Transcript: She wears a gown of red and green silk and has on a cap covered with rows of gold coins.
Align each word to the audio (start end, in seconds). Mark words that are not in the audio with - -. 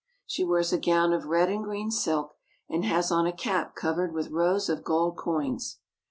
She 0.25 0.43
wears 0.43 0.73
a 0.73 0.79
gown 0.79 1.13
of 1.13 1.27
red 1.27 1.47
and 1.49 1.63
green 1.63 1.91
silk 1.91 2.33
and 2.67 2.83
has 2.85 3.11
on 3.11 3.27
a 3.27 3.31
cap 3.31 3.75
covered 3.75 4.15
with 4.15 4.31
rows 4.31 4.67
of 4.67 4.83
gold 4.83 5.15
coins. 5.15 5.77